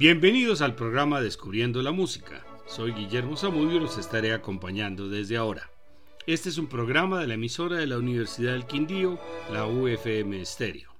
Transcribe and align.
Bienvenidos 0.00 0.62
al 0.62 0.76
programa 0.76 1.20
Descubriendo 1.20 1.82
la 1.82 1.92
Música. 1.92 2.42
Soy 2.66 2.92
Guillermo 2.92 3.36
Zamudio 3.36 3.76
y 3.76 3.80
los 3.80 3.98
estaré 3.98 4.32
acompañando 4.32 5.10
desde 5.10 5.36
ahora. 5.36 5.70
Este 6.26 6.48
es 6.48 6.56
un 6.56 6.68
programa 6.68 7.20
de 7.20 7.26
la 7.26 7.34
emisora 7.34 7.76
de 7.76 7.86
la 7.86 7.98
Universidad 7.98 8.52
del 8.52 8.66
Quindío, 8.66 9.20
la 9.52 9.66
UFM 9.66 10.42
Stereo. 10.46 10.94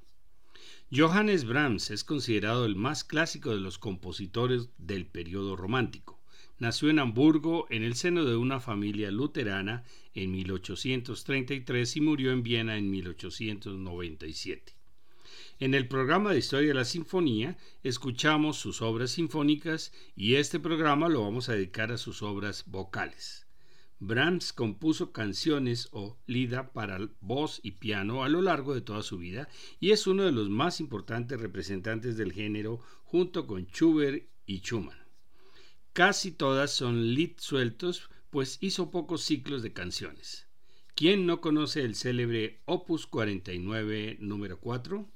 Johannes 0.94 1.46
Brahms 1.46 1.90
es 1.90 2.04
considerado 2.04 2.66
el 2.66 2.76
más 2.76 3.02
clásico 3.02 3.54
de 3.54 3.60
los 3.60 3.78
compositores 3.78 4.68
del 4.76 5.06
periodo 5.06 5.56
romántico. 5.56 6.20
Nació 6.58 6.90
en 6.90 6.98
Hamburgo 6.98 7.68
en 7.70 7.84
el 7.84 7.94
seno 7.94 8.26
de 8.26 8.36
una 8.36 8.60
familia 8.60 9.10
luterana 9.10 9.82
en 10.12 10.30
1833 10.30 11.96
y 11.96 12.00
murió 12.02 12.32
en 12.32 12.42
Viena 12.42 12.76
en 12.76 12.90
1897. 12.90 14.79
En 15.58 15.74
el 15.74 15.88
programa 15.88 16.32
de 16.32 16.38
Historia 16.38 16.68
de 16.68 16.74
la 16.74 16.84
Sinfonía 16.84 17.58
escuchamos 17.82 18.56
sus 18.56 18.82
obras 18.82 19.10
sinfónicas 19.12 19.92
y 20.16 20.36
este 20.36 20.60
programa 20.60 21.08
lo 21.08 21.22
vamos 21.22 21.48
a 21.48 21.52
dedicar 21.52 21.92
a 21.92 21.98
sus 21.98 22.22
obras 22.22 22.64
vocales. 22.66 23.46
Brahms 23.98 24.54
compuso 24.54 25.12
canciones 25.12 25.88
o 25.92 26.18
lida 26.26 26.72
para 26.72 26.98
voz 27.20 27.60
y 27.62 27.72
piano 27.72 28.24
a 28.24 28.30
lo 28.30 28.40
largo 28.40 28.74
de 28.74 28.80
toda 28.80 29.02
su 29.02 29.18
vida 29.18 29.48
y 29.78 29.90
es 29.90 30.06
uno 30.06 30.24
de 30.24 30.32
los 30.32 30.48
más 30.48 30.80
importantes 30.80 31.38
representantes 31.38 32.16
del 32.16 32.32
género 32.32 32.80
junto 33.04 33.46
con 33.46 33.66
Schubert 33.66 34.26
y 34.46 34.60
Schumann. 34.60 34.98
Casi 35.92 36.32
todas 36.32 36.72
son 36.72 37.14
lead 37.14 37.32
sueltos, 37.36 38.08
pues 38.30 38.56
hizo 38.60 38.90
pocos 38.90 39.22
ciclos 39.22 39.62
de 39.62 39.74
canciones. 39.74 40.46
¿Quién 40.94 41.26
no 41.26 41.40
conoce 41.40 41.82
el 41.82 41.94
célebre 41.94 42.62
Opus 42.64 43.06
49 43.06 44.16
número 44.20 44.60
4? 44.60 45.10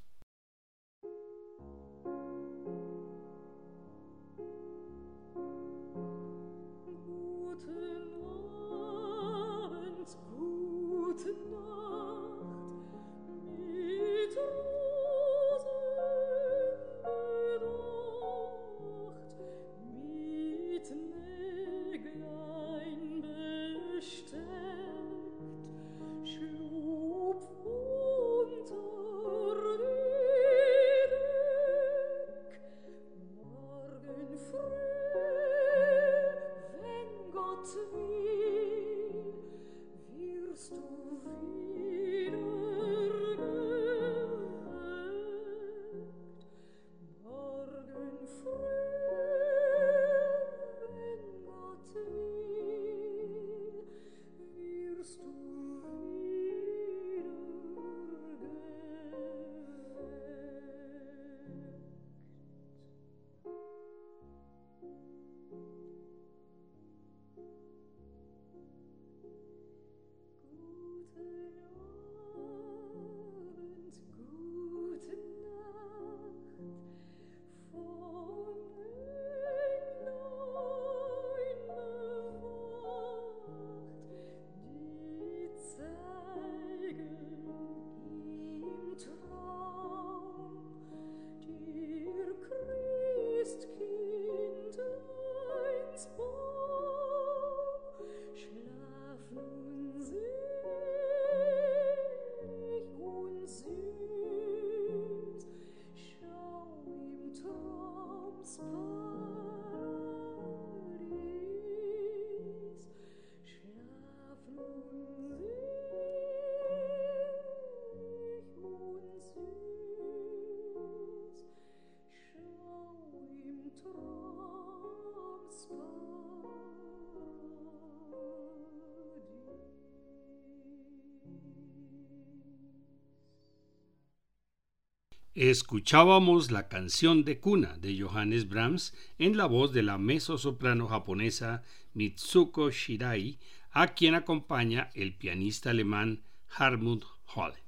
Escuchábamos 135.34 136.52
la 136.52 136.68
canción 136.68 137.24
de 137.24 137.40
cuna 137.40 137.76
de 137.78 138.00
Johannes 138.00 138.48
Brahms 138.48 138.94
en 139.18 139.36
la 139.36 139.46
voz 139.46 139.72
de 139.72 139.82
la 139.82 139.98
mezzosoprano 139.98 140.86
japonesa 140.86 141.64
Mitsuko 141.92 142.70
Shirai, 142.70 143.40
a 143.72 143.94
quien 143.94 144.14
acompaña 144.14 144.90
el 144.94 145.12
pianista 145.12 145.70
alemán 145.70 146.22
Hartmut 146.48 147.04
Holle. 147.34 147.64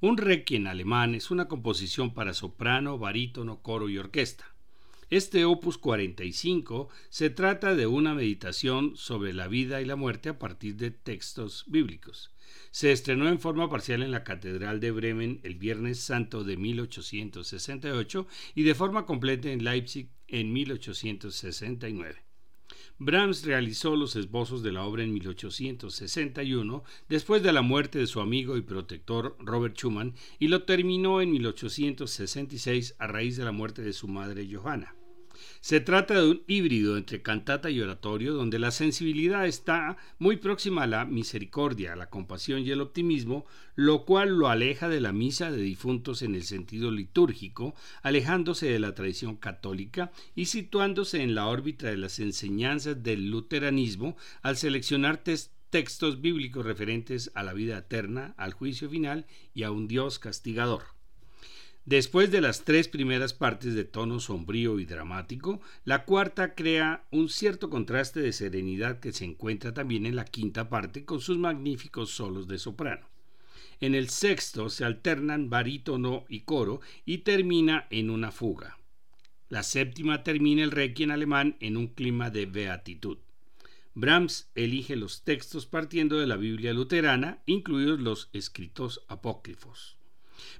Un 0.00 0.16
requiem 0.16 0.68
alemán 0.68 1.16
es 1.16 1.32
una 1.32 1.48
composición 1.48 2.14
para 2.14 2.34
soprano, 2.34 2.98
barítono, 2.98 3.62
coro 3.62 3.88
y 3.88 3.98
orquesta. 3.98 4.51
Este 5.12 5.44
opus 5.44 5.76
45 5.76 6.88
se 7.10 7.28
trata 7.28 7.74
de 7.74 7.86
una 7.86 8.14
meditación 8.14 8.96
sobre 8.96 9.34
la 9.34 9.46
vida 9.46 9.82
y 9.82 9.84
la 9.84 9.94
muerte 9.94 10.30
a 10.30 10.38
partir 10.38 10.76
de 10.76 10.90
textos 10.90 11.64
bíblicos. 11.66 12.30
Se 12.70 12.92
estrenó 12.92 13.28
en 13.28 13.38
forma 13.38 13.68
parcial 13.68 14.02
en 14.02 14.10
la 14.10 14.24
Catedral 14.24 14.80
de 14.80 14.90
Bremen 14.90 15.40
el 15.42 15.56
Viernes 15.56 16.00
Santo 16.00 16.44
de 16.44 16.56
1868 16.56 18.26
y 18.54 18.62
de 18.62 18.74
forma 18.74 19.04
completa 19.04 19.50
en 19.50 19.64
Leipzig 19.64 20.08
en 20.28 20.50
1869. 20.50 22.22
Brahms 22.96 23.44
realizó 23.44 23.96
los 23.96 24.16
esbozos 24.16 24.62
de 24.62 24.72
la 24.72 24.82
obra 24.84 25.04
en 25.04 25.12
1861, 25.12 26.84
después 27.10 27.42
de 27.42 27.52
la 27.52 27.60
muerte 27.60 27.98
de 27.98 28.06
su 28.06 28.20
amigo 28.20 28.56
y 28.56 28.62
protector 28.62 29.36
Robert 29.40 29.76
Schumann, 29.76 30.14
y 30.38 30.48
lo 30.48 30.62
terminó 30.62 31.20
en 31.20 31.32
1866 31.32 32.96
a 32.98 33.06
raíz 33.08 33.36
de 33.36 33.44
la 33.44 33.52
muerte 33.52 33.82
de 33.82 33.92
su 33.92 34.08
madre 34.08 34.48
Johanna. 34.50 34.94
Se 35.60 35.80
trata 35.80 36.14
de 36.14 36.30
un 36.30 36.42
híbrido 36.46 36.96
entre 36.96 37.22
cantata 37.22 37.70
y 37.70 37.80
oratorio 37.80 38.34
donde 38.34 38.58
la 38.58 38.70
sensibilidad 38.70 39.46
está 39.46 39.96
muy 40.18 40.36
próxima 40.36 40.82
a 40.82 40.86
la 40.86 41.04
misericordia, 41.04 41.92
a 41.92 41.96
la 41.96 42.10
compasión 42.10 42.62
y 42.62 42.70
el 42.70 42.80
optimismo, 42.80 43.46
lo 43.74 44.04
cual 44.04 44.30
lo 44.30 44.48
aleja 44.48 44.88
de 44.88 45.00
la 45.00 45.12
misa 45.12 45.50
de 45.50 45.62
difuntos 45.62 46.22
en 46.22 46.34
el 46.34 46.44
sentido 46.44 46.90
litúrgico, 46.90 47.74
alejándose 48.02 48.66
de 48.66 48.78
la 48.78 48.94
tradición 48.94 49.36
católica 49.36 50.12
y 50.34 50.46
situándose 50.46 51.22
en 51.22 51.34
la 51.34 51.46
órbita 51.46 51.88
de 51.88 51.96
las 51.96 52.18
enseñanzas 52.18 53.02
del 53.02 53.30
luteranismo 53.30 54.16
al 54.42 54.56
seleccionar 54.56 55.22
textos 55.70 56.20
bíblicos 56.20 56.64
referentes 56.64 57.30
a 57.34 57.42
la 57.42 57.52
vida 57.52 57.78
eterna, 57.78 58.34
al 58.36 58.52
juicio 58.52 58.90
final 58.90 59.26
y 59.54 59.62
a 59.62 59.70
un 59.70 59.88
Dios 59.88 60.18
castigador. 60.18 61.01
Después 61.84 62.30
de 62.30 62.40
las 62.40 62.62
tres 62.62 62.86
primeras 62.86 63.34
partes 63.34 63.74
de 63.74 63.84
tono 63.84 64.20
sombrío 64.20 64.78
y 64.78 64.84
dramático, 64.84 65.60
la 65.84 66.04
cuarta 66.04 66.54
crea 66.54 67.04
un 67.10 67.28
cierto 67.28 67.70
contraste 67.70 68.20
de 68.20 68.32
serenidad 68.32 69.00
que 69.00 69.12
se 69.12 69.24
encuentra 69.24 69.74
también 69.74 70.06
en 70.06 70.14
la 70.14 70.24
quinta 70.24 70.68
parte 70.68 71.04
con 71.04 71.20
sus 71.20 71.38
magníficos 71.38 72.10
solos 72.10 72.46
de 72.46 72.58
soprano. 72.58 73.08
En 73.80 73.96
el 73.96 74.10
sexto 74.10 74.70
se 74.70 74.84
alternan 74.84 75.50
barítono 75.50 76.24
y 76.28 76.42
coro 76.42 76.80
y 77.04 77.18
termina 77.18 77.88
en 77.90 78.10
una 78.10 78.30
fuga. 78.30 78.78
La 79.48 79.64
séptima 79.64 80.22
termina 80.22 80.62
el 80.62 80.70
requiem 80.70 81.10
alemán 81.10 81.56
en 81.58 81.76
un 81.76 81.88
clima 81.88 82.30
de 82.30 82.46
beatitud. 82.46 83.18
Brahms 83.94 84.48
elige 84.54 84.94
los 84.94 85.24
textos 85.24 85.66
partiendo 85.66 86.20
de 86.20 86.28
la 86.28 86.36
Biblia 86.36 86.72
luterana, 86.72 87.42
incluidos 87.44 87.98
los 87.98 88.30
escritos 88.32 89.02
apócrifos. 89.08 89.98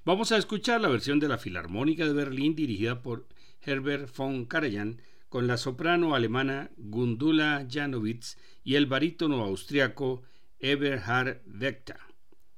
Vamos 0.05 0.32
a 0.32 0.37
escuchar 0.37 0.81
la 0.81 0.88
versión 0.88 1.20
de 1.20 1.29
la 1.29 1.38
Filarmónica 1.38 2.06
de 2.06 2.12
Berlín 2.12 2.55
dirigida 2.55 3.02
por 3.02 3.26
Herbert 3.61 4.14
von 4.17 4.46
Karajan 4.46 5.00
con 5.29 5.46
la 5.46 5.56
soprano 5.56 6.14
alemana 6.14 6.70
Gundula 6.76 7.67
Janowitz 7.70 8.37
y 8.64 8.75
el 8.75 8.87
barítono 8.87 9.43
austriaco 9.43 10.23
Eberhard 10.58 11.40
Wechter, 11.46 11.96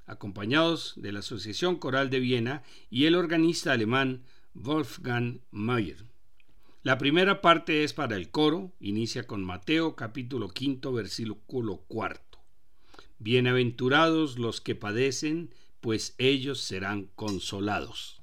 acompañados 0.05 0.93
de 0.97 1.11
la 1.11 1.19
Asociación 1.19 1.77
Coral 1.77 2.09
de 2.09 2.19
Viena 2.19 2.63
y 2.89 3.05
el 3.05 3.15
organista 3.15 3.71
alemán 3.71 4.23
Wolfgang 4.53 5.39
Mayer. 5.51 6.03
La 6.83 6.97
primera 6.97 7.41
parte 7.41 7.83
es 7.83 7.93
para 7.93 8.15
el 8.15 8.29
coro, 8.29 8.71
inicia 8.79 9.25
con 9.25 9.43
Mateo 9.43 9.95
capítulo 9.95 10.49
quinto 10.49 10.93
versículo 10.93 11.77
cuarto. 11.87 12.39
Bienaventurados 13.17 14.37
los 14.37 14.61
que 14.61 14.75
padecen, 14.75 15.49
pues 15.85 16.15
ellos 16.17 16.61
serán 16.61 17.11
consolados. 17.13 18.19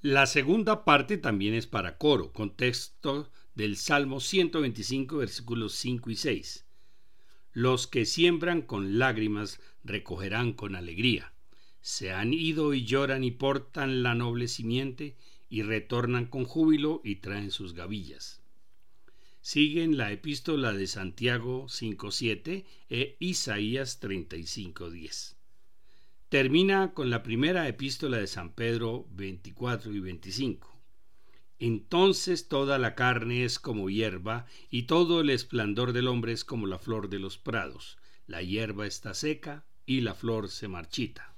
La 0.00 0.26
segunda 0.26 0.84
parte 0.84 1.18
también 1.18 1.54
es 1.54 1.66
para 1.66 1.98
coro, 1.98 2.32
con 2.32 2.54
texto 2.54 3.32
del 3.56 3.76
Salmo 3.76 4.20
125, 4.20 5.16
versículos 5.16 5.74
5 5.74 6.10
y 6.10 6.14
6. 6.14 6.66
Los 7.52 7.88
que 7.88 8.06
siembran 8.06 8.62
con 8.62 9.00
lágrimas 9.00 9.60
recogerán 9.82 10.52
con 10.52 10.76
alegría. 10.76 11.32
Se 11.80 12.12
han 12.12 12.32
ido 12.32 12.74
y 12.74 12.84
lloran 12.84 13.24
y 13.24 13.32
portan 13.32 14.04
la 14.04 14.14
noble 14.14 14.46
simiente 14.46 15.16
y 15.48 15.62
retornan 15.62 16.26
con 16.26 16.44
júbilo 16.44 17.00
y 17.02 17.16
traen 17.16 17.50
sus 17.50 17.74
gavillas. 17.74 18.40
Siguen 19.40 19.96
la 19.96 20.12
epístola 20.12 20.72
de 20.74 20.86
Santiago 20.86 21.66
5.7 21.66 22.64
e 22.88 23.16
Isaías 23.18 24.00
35.10. 24.00 25.37
Termina 26.28 26.92
con 26.92 27.08
la 27.08 27.22
primera 27.22 27.66
epístola 27.68 28.18
de 28.18 28.26
San 28.26 28.52
Pedro 28.52 29.06
24 29.12 29.94
y 29.94 30.00
25. 30.00 30.78
Entonces 31.58 32.48
toda 32.48 32.78
la 32.78 32.94
carne 32.94 33.44
es 33.44 33.58
como 33.58 33.88
hierba, 33.88 34.44
y 34.68 34.82
todo 34.82 35.22
el 35.22 35.30
esplendor 35.30 35.94
del 35.94 36.06
hombre 36.06 36.32
es 36.32 36.44
como 36.44 36.66
la 36.66 36.78
flor 36.78 37.08
de 37.08 37.18
los 37.18 37.38
prados. 37.38 37.96
La 38.26 38.42
hierba 38.42 38.86
está 38.86 39.14
seca 39.14 39.64
y 39.86 40.02
la 40.02 40.12
flor 40.12 40.50
se 40.50 40.68
marchita. 40.68 41.34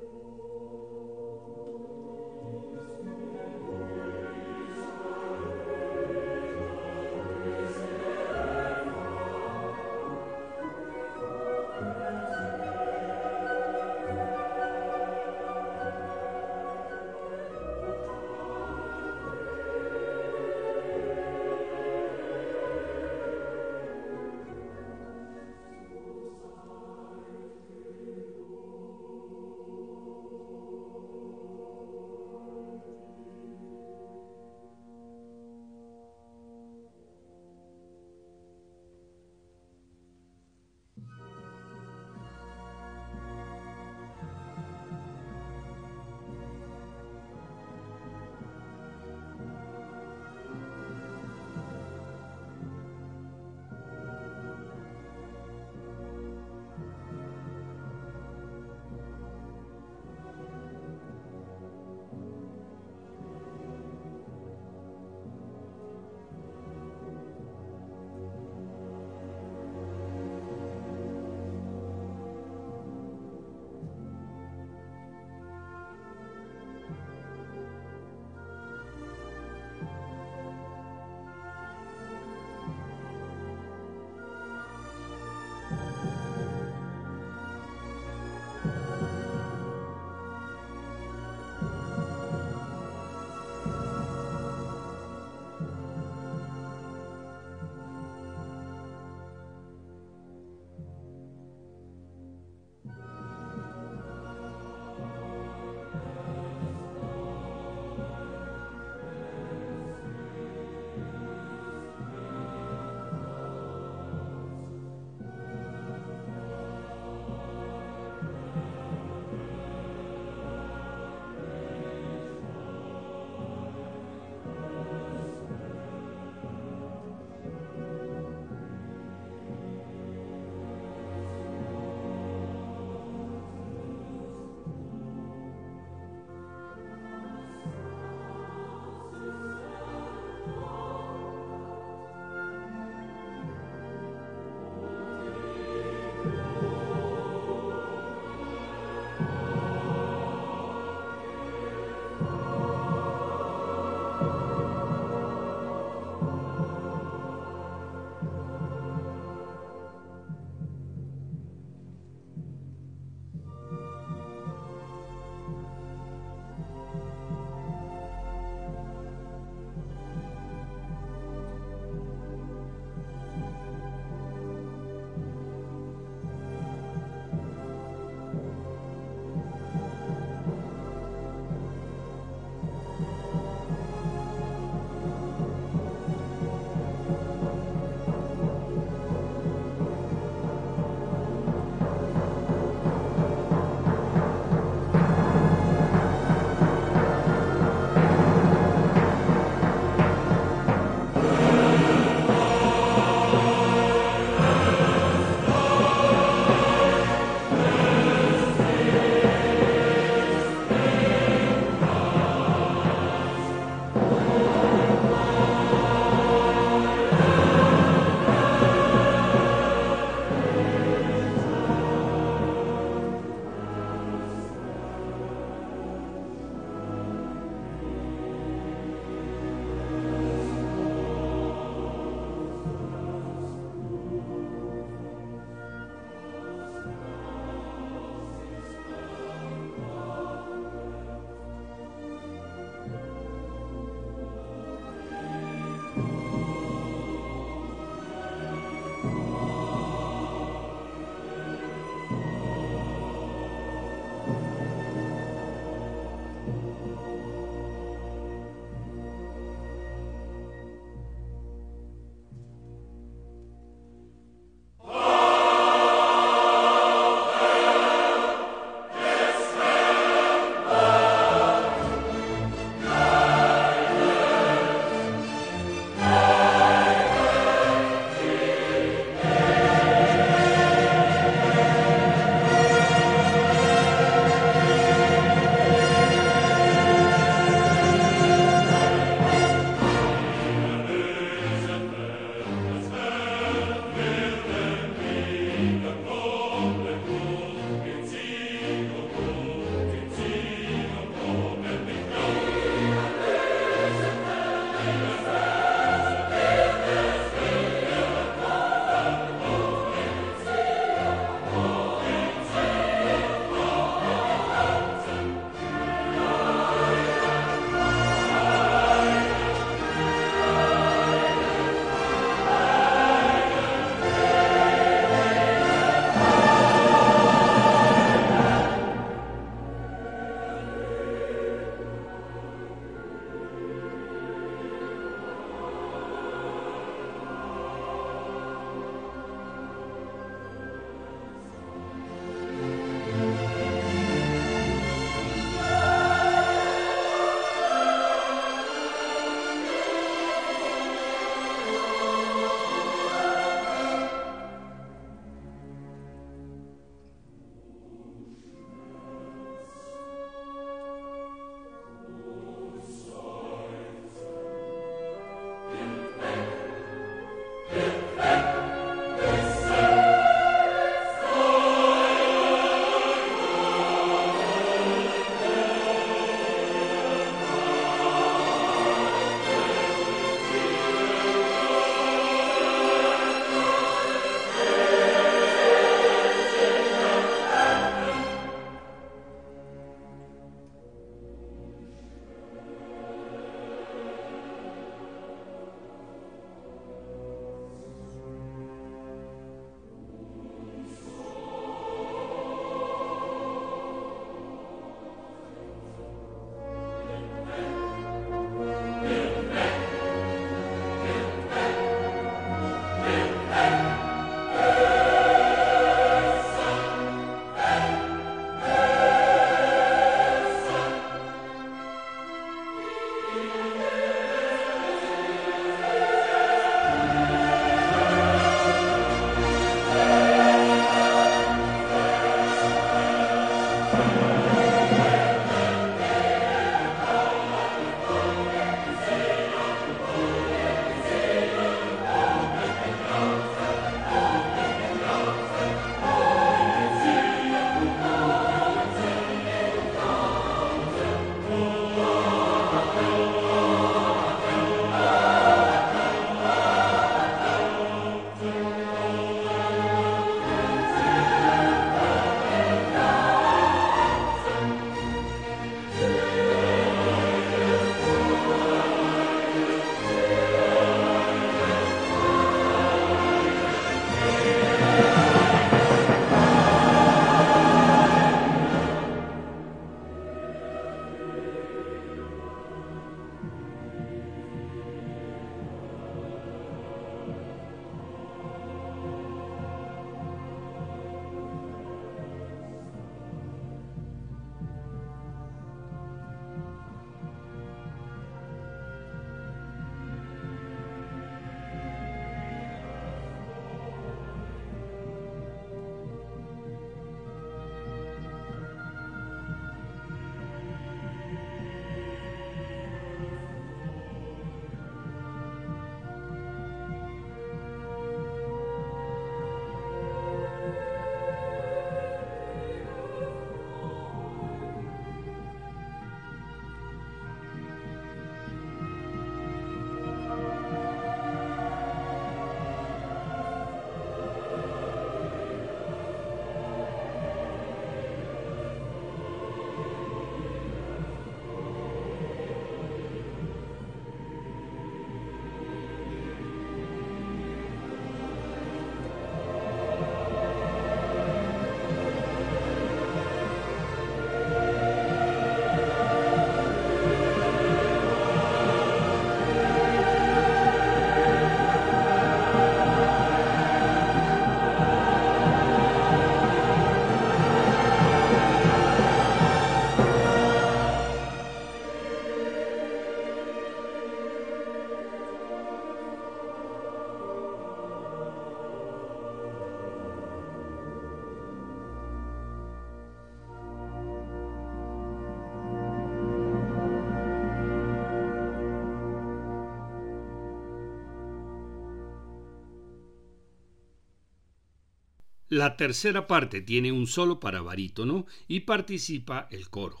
La 595.52 595.76
tercera 595.76 596.26
parte 596.26 596.62
tiene 596.62 596.92
un 596.92 597.06
solo 597.06 597.38
para 597.38 597.60
barítono 597.60 598.24
y 598.48 598.60
participa 598.60 599.48
el 599.50 599.68
coro. 599.68 600.00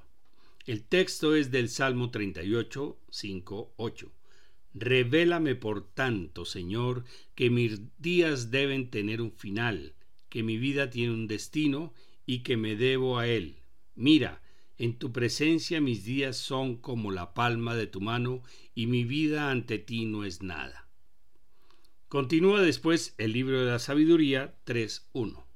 El 0.64 0.82
texto 0.82 1.34
es 1.34 1.50
del 1.50 1.68
Salmo 1.68 2.10
38, 2.10 2.98
5, 3.10 3.74
8. 3.76 4.12
Revélame 4.72 5.54
por 5.54 5.86
tanto, 5.92 6.46
Señor, 6.46 7.04
que 7.34 7.50
mis 7.50 7.82
días 7.98 8.50
deben 8.50 8.88
tener 8.88 9.20
un 9.20 9.30
final, 9.30 9.92
que 10.30 10.42
mi 10.42 10.56
vida 10.56 10.88
tiene 10.88 11.12
un 11.12 11.26
destino 11.26 11.92
y 12.24 12.38
que 12.38 12.56
me 12.56 12.74
debo 12.74 13.18
a 13.18 13.26
Él. 13.26 13.56
Mira, 13.94 14.40
en 14.78 14.98
tu 14.98 15.12
presencia 15.12 15.82
mis 15.82 16.02
días 16.02 16.38
son 16.38 16.76
como 16.76 17.10
la 17.10 17.34
palma 17.34 17.74
de 17.76 17.86
tu 17.86 18.00
mano 18.00 18.42
y 18.74 18.86
mi 18.86 19.04
vida 19.04 19.50
ante 19.50 19.76
ti 19.76 20.06
no 20.06 20.24
es 20.24 20.40
nada. 20.40 20.81
Continúa 22.12 22.60
después 22.60 23.14
el 23.16 23.32
libro 23.32 23.64
de 23.64 23.70
la 23.70 23.78
sabiduría 23.78 24.54
3.1. 24.66 25.46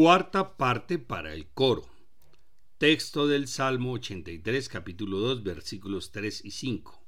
Cuarta 0.00 0.56
parte 0.56 1.00
para 1.00 1.34
el 1.34 1.48
coro. 1.48 1.84
Texto 2.78 3.26
del 3.26 3.48
Salmo 3.48 3.94
83, 3.94 4.68
capítulo 4.68 5.18
2, 5.18 5.42
versículos 5.42 6.12
3 6.12 6.44
y 6.44 6.52
5. 6.52 7.02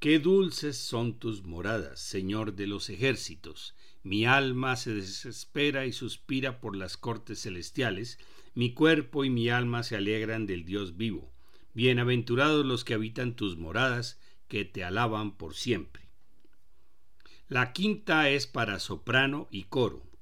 Qué 0.00 0.18
dulces 0.18 0.76
son 0.76 1.18
tus 1.18 1.44
moradas, 1.44 2.00
Señor 2.00 2.56
de 2.56 2.66
los 2.66 2.90
ejércitos. 2.90 3.74
Mi 4.02 4.26
alma 4.26 4.76
se 4.76 4.92
desespera 4.92 5.86
y 5.86 5.94
suspira 5.94 6.60
por 6.60 6.76
las 6.76 6.98
cortes 6.98 7.40
celestiales, 7.40 8.18
mi 8.52 8.74
cuerpo 8.74 9.24
y 9.24 9.30
mi 9.30 9.48
alma 9.48 9.82
se 9.82 9.96
alegran 9.96 10.44
del 10.44 10.66
Dios 10.66 10.98
vivo. 10.98 11.32
Bienaventurados 11.72 12.66
los 12.66 12.84
que 12.84 12.92
habitan 12.92 13.34
tus 13.34 13.56
moradas, 13.56 14.20
que 14.46 14.66
te 14.66 14.84
alaban 14.84 15.38
por 15.38 15.54
siempre. 15.54 16.10
La 17.48 17.72
quinta 17.72 18.28
es 18.28 18.46
para 18.46 18.78
soprano 18.78 19.48
y 19.50 19.62
coro. 19.62 20.13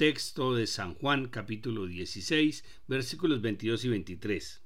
Texto 0.00 0.54
de 0.54 0.66
San 0.66 0.94
Juan 0.94 1.28
capítulo 1.28 1.84
16 1.84 2.64
versículos 2.86 3.42
22 3.42 3.84
y 3.84 3.88
23. 3.90 4.62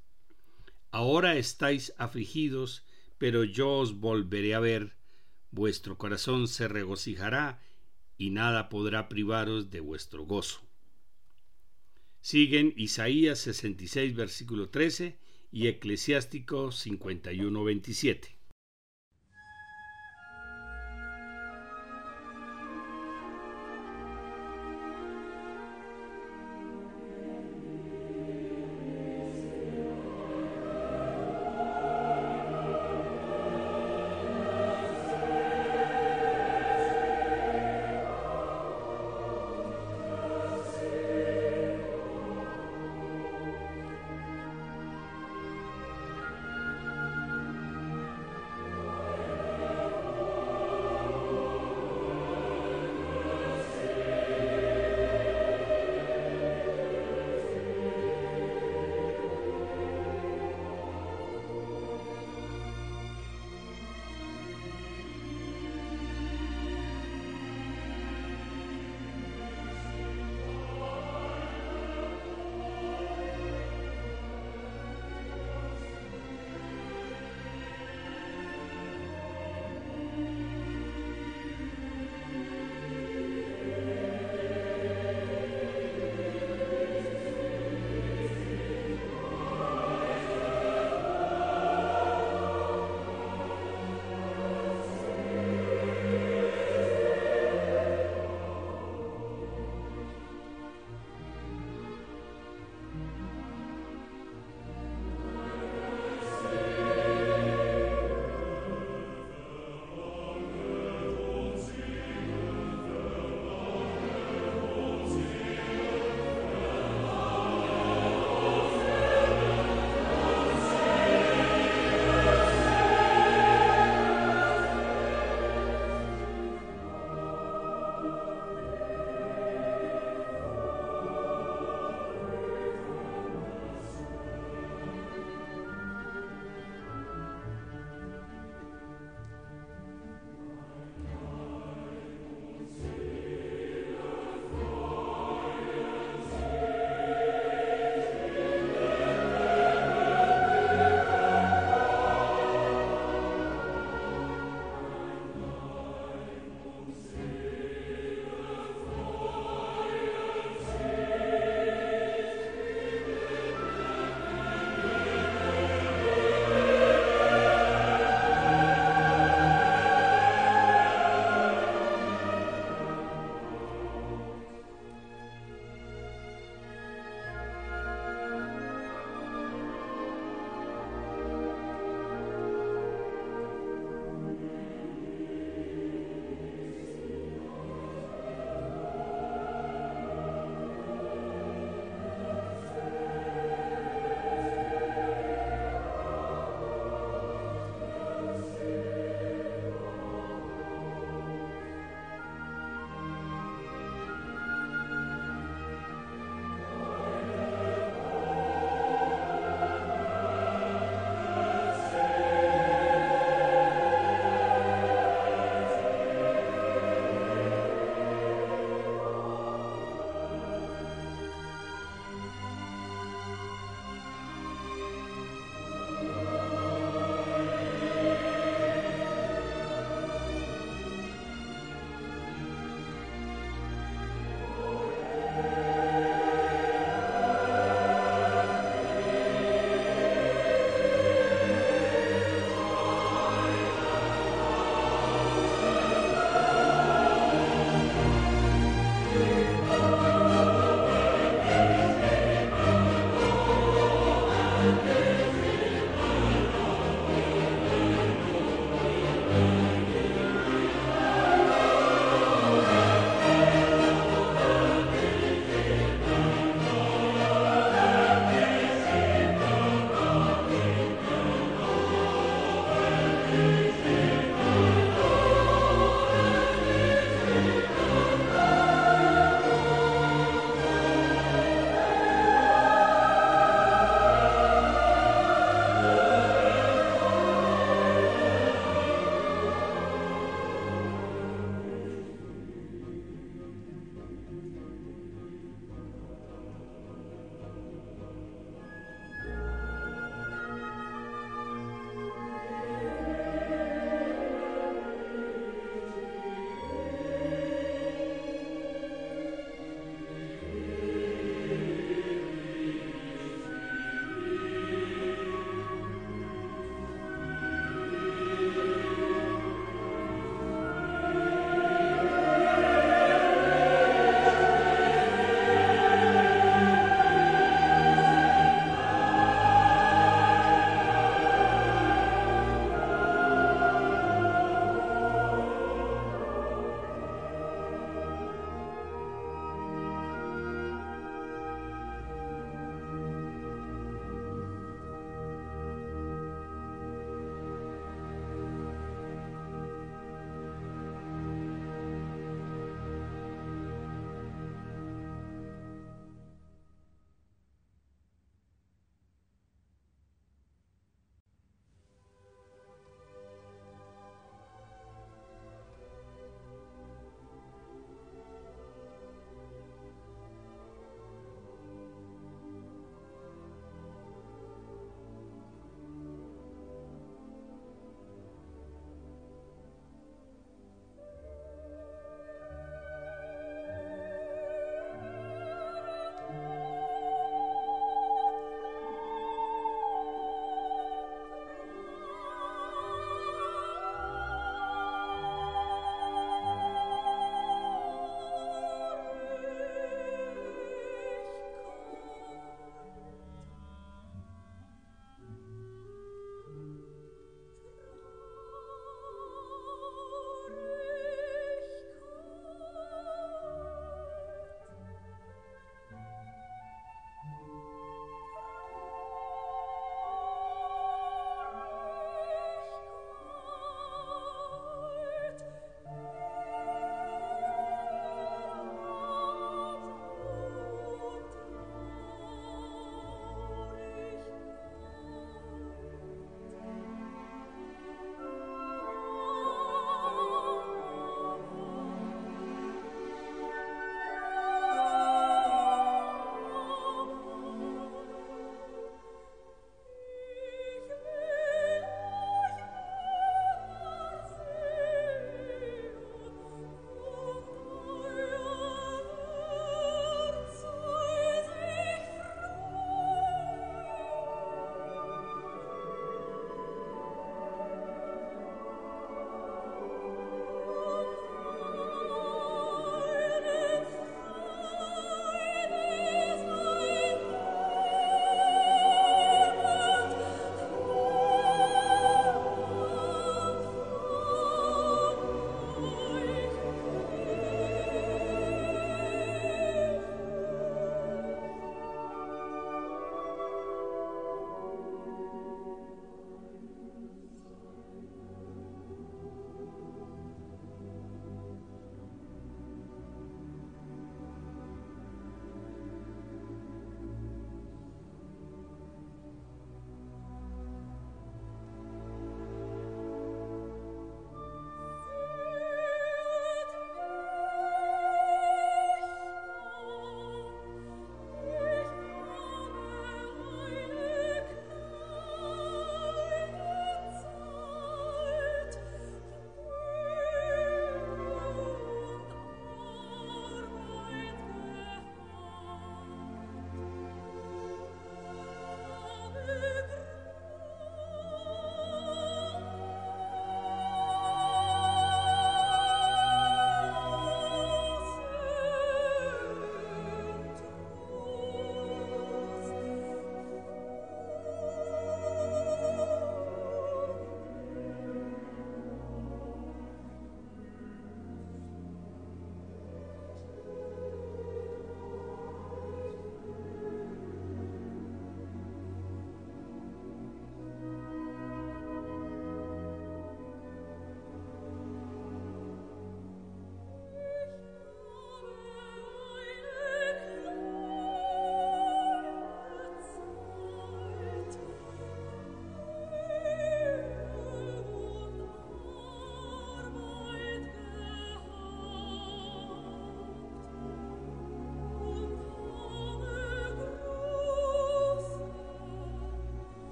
Ahora 0.93 1.37
estáis 1.37 1.93
afligidos, 1.99 2.85
pero 3.19 3.43
yo 3.43 3.79
os 3.79 3.99
volveré 3.99 4.55
a 4.55 4.61
ver, 4.61 4.95
vuestro 5.51 5.99
corazón 5.99 6.47
se 6.47 6.69
regocijará 6.69 7.61
y 8.17 8.31
nada 8.31 8.69
podrá 8.69 9.09
privaros 9.09 9.73
de 9.73 9.81
vuestro 9.81 10.25
gozo. 10.25 10.61
Siguen 12.21 12.73
Isaías 12.77 13.41
66 13.41 14.15
versículo 14.15 14.69
13 14.69 15.19
y 15.51 15.67
Eclesiástico 15.67 16.71
51 16.71 17.65
27. 17.65 18.37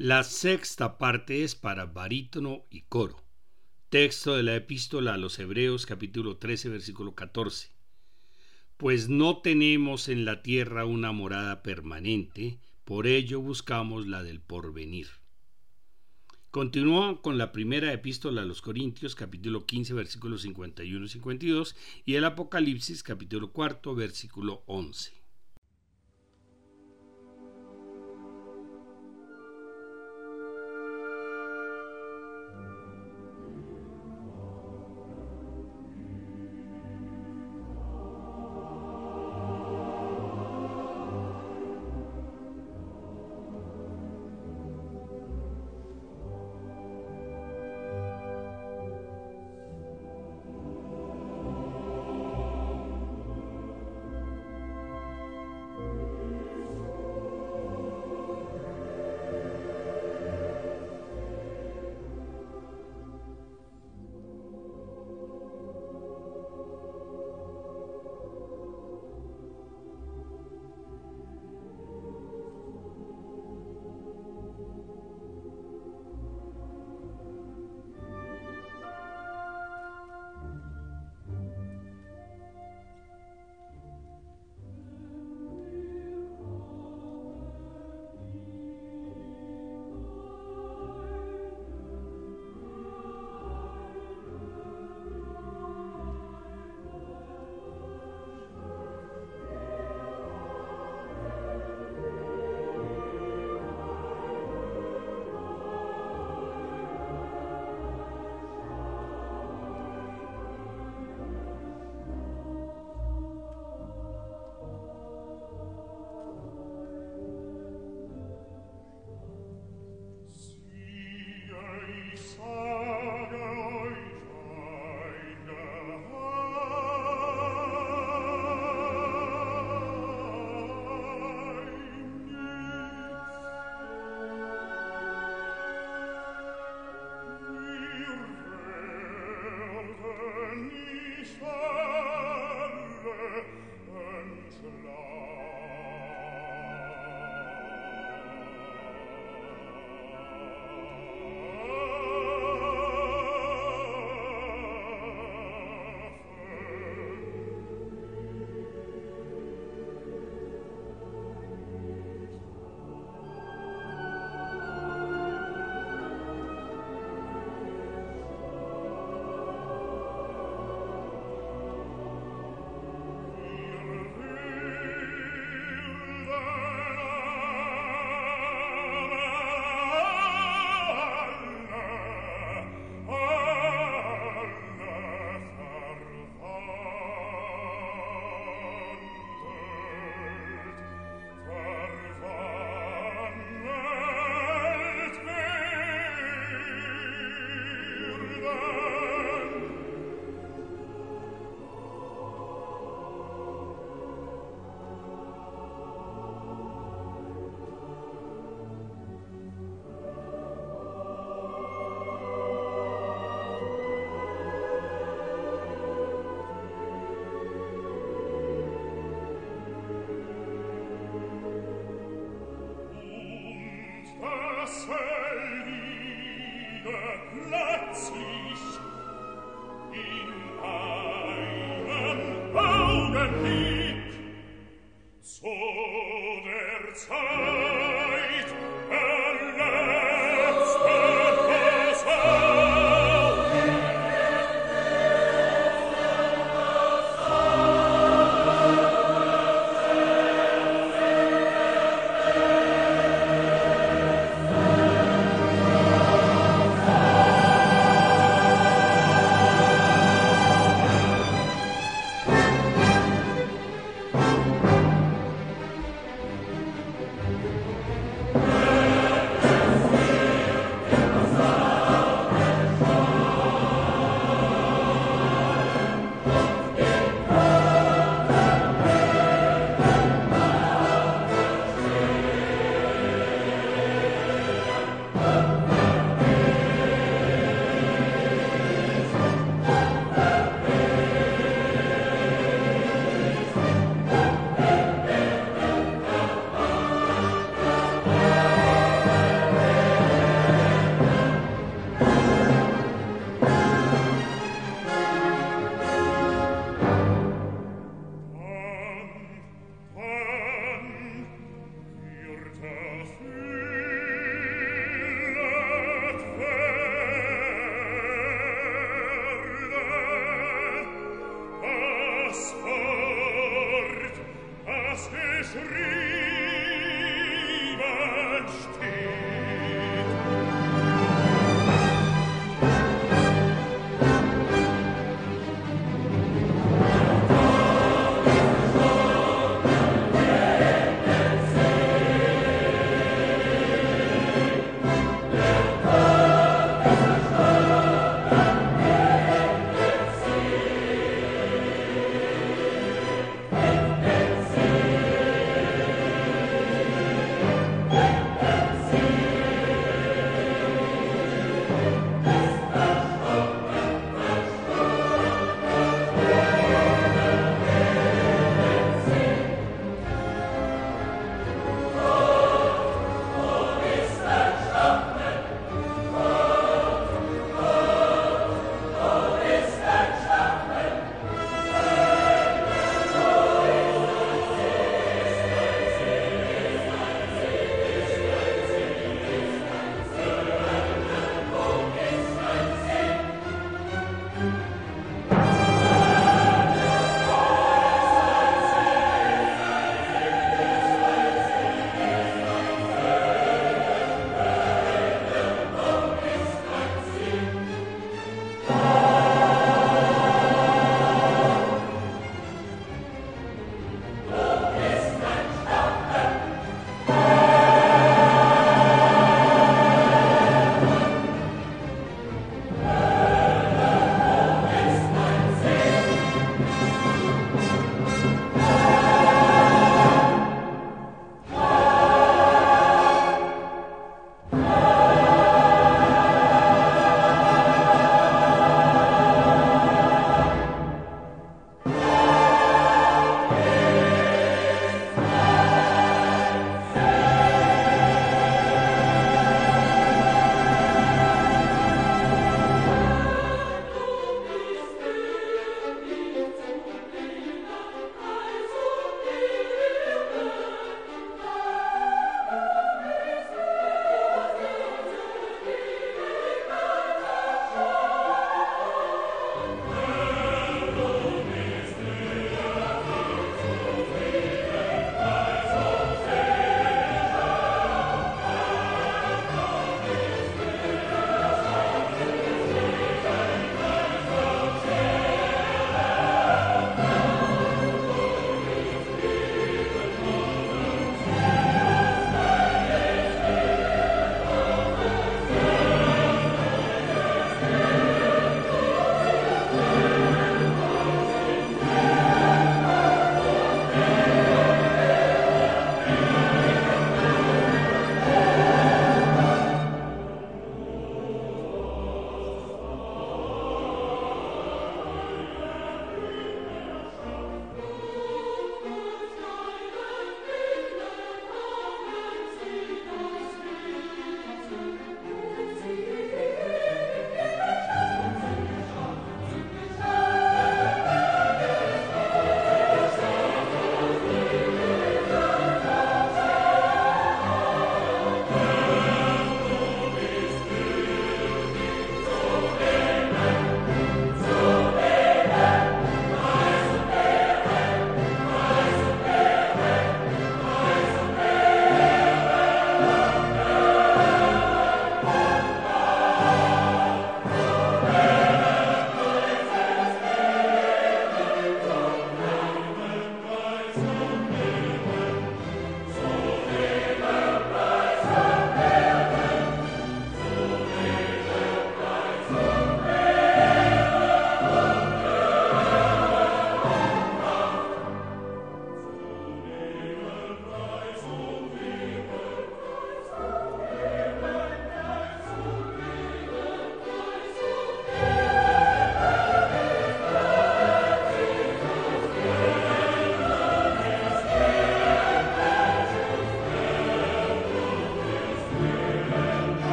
La 0.00 0.22
sexta 0.22 0.96
parte 0.96 1.42
es 1.42 1.56
para 1.56 1.86
barítono 1.86 2.64
y 2.70 2.82
coro. 2.82 3.20
Texto 3.88 4.36
de 4.36 4.44
la 4.44 4.54
epístola 4.54 5.14
a 5.14 5.16
los 5.16 5.40
Hebreos 5.40 5.86
capítulo 5.86 6.36
13 6.36 6.68
versículo 6.68 7.16
14. 7.16 7.72
Pues 8.76 9.08
no 9.08 9.38
tenemos 9.38 10.08
en 10.08 10.24
la 10.24 10.40
tierra 10.40 10.84
una 10.84 11.10
morada 11.10 11.64
permanente, 11.64 12.60
por 12.84 13.08
ello 13.08 13.40
buscamos 13.40 14.06
la 14.06 14.22
del 14.22 14.40
porvenir. 14.40 15.08
Continúa 16.52 17.20
con 17.20 17.36
la 17.36 17.50
primera 17.50 17.92
epístola 17.92 18.42
a 18.42 18.44
los 18.44 18.62
Corintios, 18.62 19.16
capítulo 19.16 19.66
15, 19.66 19.94
versículos 19.94 20.42
51 20.42 21.06
y 21.06 21.08
52, 21.08 21.74
y 22.04 22.14
el 22.14 22.24
Apocalipsis, 22.24 23.02
capítulo 23.02 23.50
4, 23.50 23.96
versículo 23.96 24.62
11. 24.66 25.17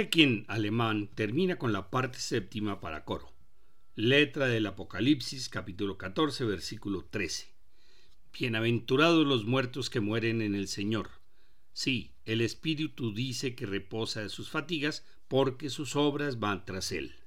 Requiem 0.00 0.46
alemán 0.48 1.10
termina 1.14 1.56
con 1.56 1.74
la 1.74 1.90
parte 1.90 2.18
séptima 2.18 2.80
para 2.80 3.04
coro. 3.04 3.34
Letra 3.96 4.46
del 4.46 4.64
Apocalipsis 4.64 5.50
capítulo 5.50 5.98
14 5.98 6.46
versículo 6.46 7.04
13. 7.04 7.52
Bienaventurados 8.32 9.26
los 9.26 9.44
muertos 9.44 9.90
que 9.90 10.00
mueren 10.00 10.40
en 10.40 10.54
el 10.54 10.68
Señor. 10.68 11.10
Sí, 11.74 12.12
el 12.24 12.40
Espíritu 12.40 13.12
dice 13.12 13.54
que 13.54 13.66
reposa 13.66 14.22
de 14.22 14.30
sus 14.30 14.48
fatigas 14.48 15.04
porque 15.28 15.68
sus 15.68 15.94
obras 15.96 16.40
van 16.40 16.64
tras 16.64 16.92
él. 16.92 17.19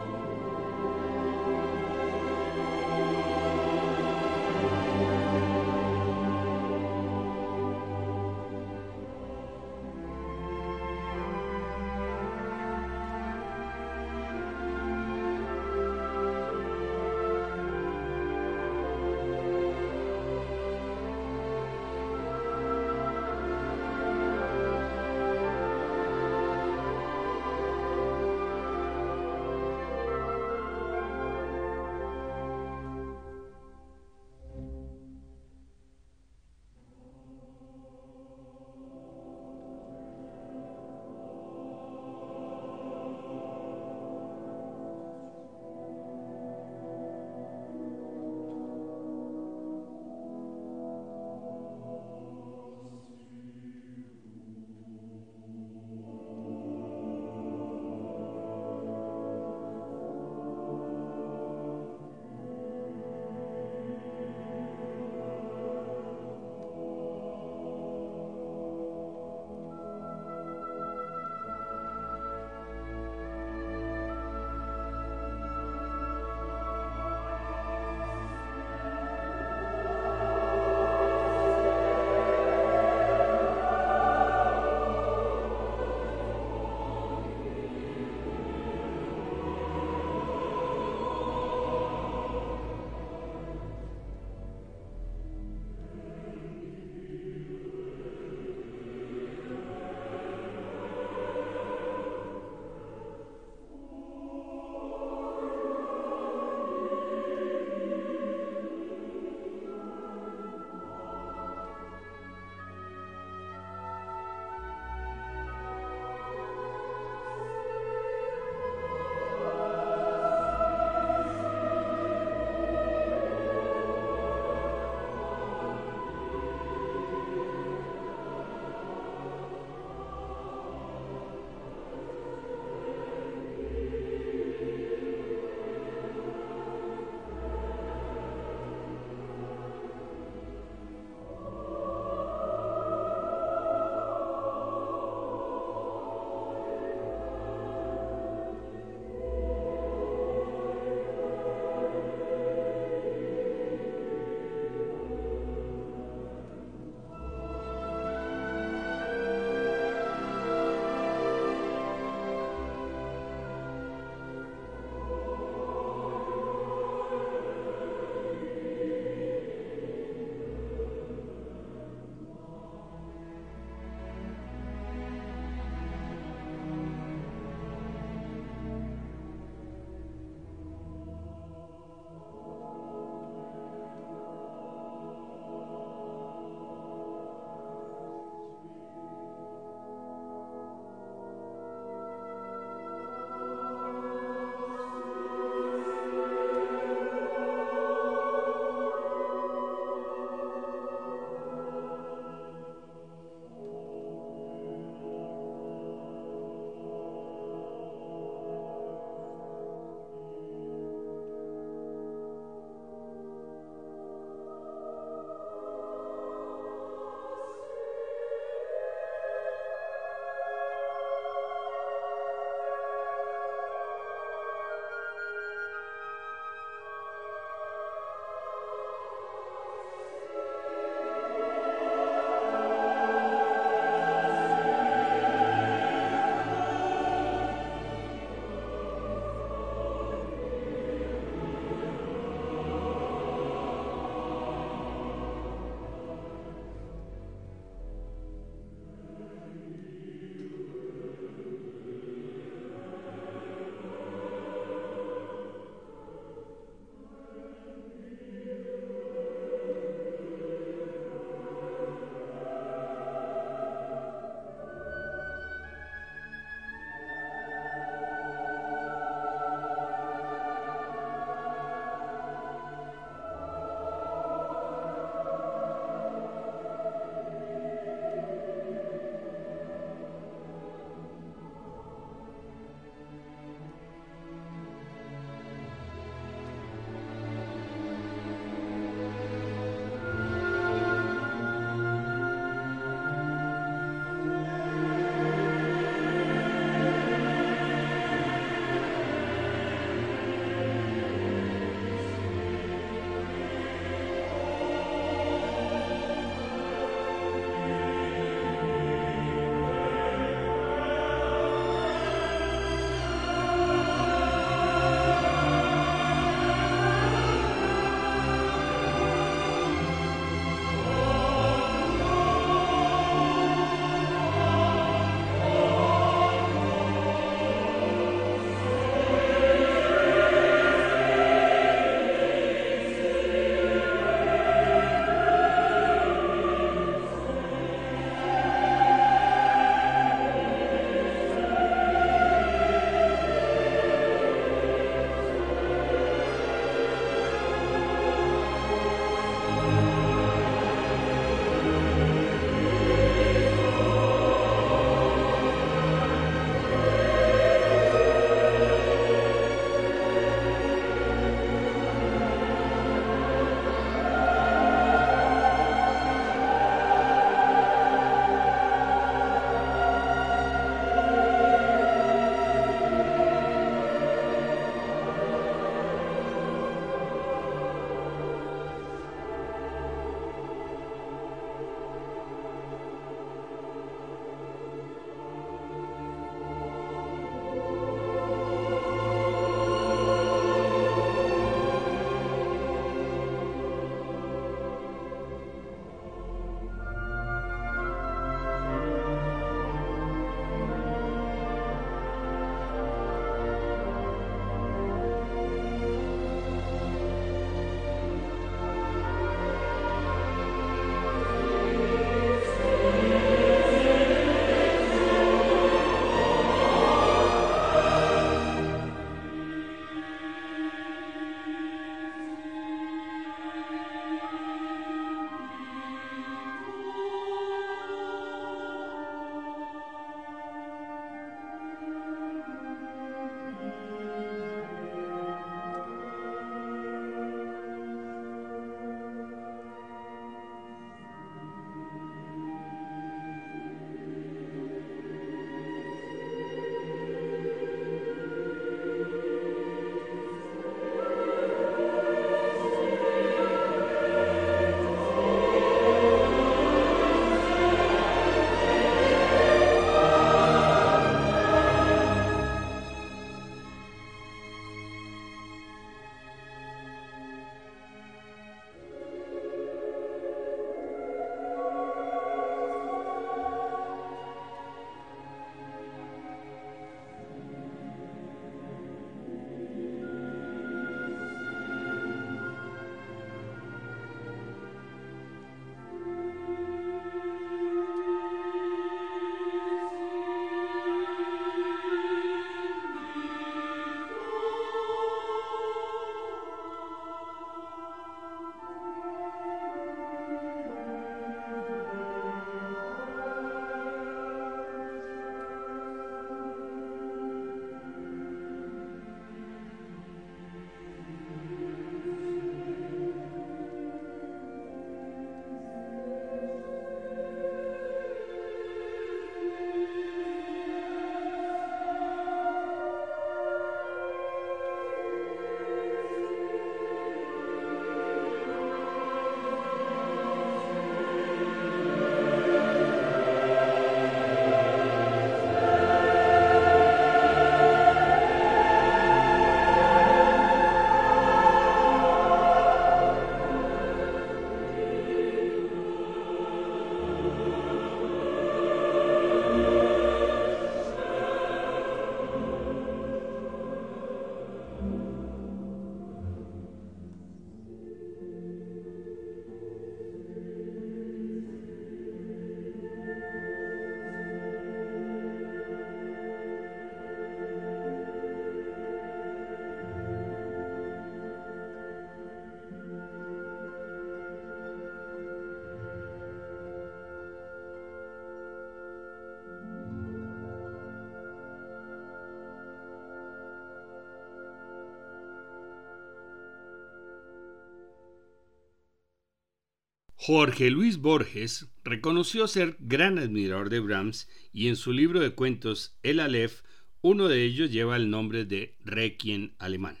Jorge 590.26 590.72
Luis 590.72 590.98
Borges 590.98 591.68
reconoció 591.84 592.48
ser 592.48 592.76
gran 592.80 593.16
admirador 593.16 593.70
de 593.70 593.78
Brahms 593.78 594.28
y 594.52 594.66
en 594.66 594.74
su 594.74 594.92
libro 594.92 595.20
de 595.20 595.30
cuentos 595.30 595.96
El 596.02 596.18
Aleph, 596.18 596.62
uno 597.00 597.28
de 597.28 597.44
ellos 597.44 597.70
lleva 597.70 597.94
el 597.94 598.10
nombre 598.10 598.44
de 598.44 598.74
Requiem 598.84 599.52
alemán. 599.60 600.00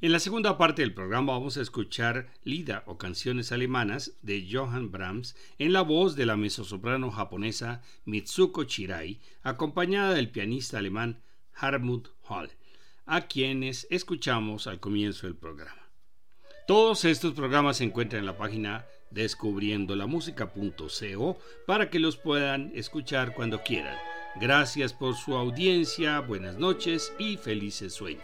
En 0.00 0.10
la 0.10 0.18
segunda 0.18 0.58
parte 0.58 0.82
del 0.82 0.94
programa 0.94 1.34
vamos 1.34 1.56
a 1.56 1.60
escuchar 1.60 2.32
Lida 2.42 2.82
o 2.86 2.98
canciones 2.98 3.52
alemanas 3.52 4.14
de 4.20 4.48
Johann 4.50 4.90
Brahms 4.90 5.36
en 5.58 5.72
la 5.72 5.82
voz 5.82 6.16
de 6.16 6.26
la 6.26 6.36
mezzosoprano 6.36 7.12
japonesa 7.12 7.82
Mitsuko 8.06 8.64
Chirai, 8.64 9.20
acompañada 9.44 10.12
del 10.14 10.30
pianista 10.30 10.78
alemán 10.78 11.22
Hartmut 11.54 12.08
Hall, 12.28 12.50
a 13.06 13.28
quienes 13.28 13.86
escuchamos 13.90 14.66
al 14.66 14.80
comienzo 14.80 15.28
del 15.28 15.36
programa. 15.36 15.88
Todos 16.66 17.04
estos 17.04 17.34
programas 17.34 17.76
se 17.76 17.84
encuentran 17.84 18.20
en 18.20 18.26
la 18.26 18.36
página 18.36 18.86
descubriendolamusica.co 19.10 21.38
para 21.66 21.90
que 21.90 21.98
los 21.98 22.16
puedan 22.16 22.70
escuchar 22.74 23.34
cuando 23.34 23.62
quieran. 23.62 23.96
Gracias 24.40 24.92
por 24.92 25.16
su 25.16 25.34
audiencia, 25.34 26.20
buenas 26.20 26.56
noches 26.56 27.12
y 27.18 27.36
felices 27.36 27.94
sueños. 27.94 28.22